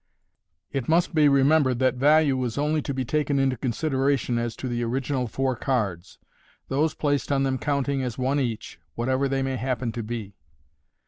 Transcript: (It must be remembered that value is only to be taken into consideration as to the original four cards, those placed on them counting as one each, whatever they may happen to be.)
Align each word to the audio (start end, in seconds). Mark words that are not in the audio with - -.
(It 0.71 0.89
must 0.89 1.13
be 1.13 1.29
remembered 1.29 1.77
that 1.77 1.93
value 1.93 2.43
is 2.43 2.57
only 2.57 2.81
to 2.81 2.91
be 2.91 3.05
taken 3.05 3.37
into 3.37 3.55
consideration 3.55 4.39
as 4.39 4.55
to 4.55 4.67
the 4.67 4.83
original 4.83 5.27
four 5.27 5.55
cards, 5.55 6.17
those 6.69 6.95
placed 6.95 7.31
on 7.31 7.43
them 7.43 7.59
counting 7.59 8.01
as 8.01 8.17
one 8.17 8.39
each, 8.39 8.79
whatever 8.95 9.27
they 9.29 9.43
may 9.43 9.57
happen 9.57 9.91
to 9.91 10.01
be.) 10.01 10.33